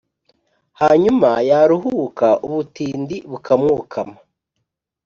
[0.81, 4.17] hanyuma yaruhuka, ubutindi bukamwokama.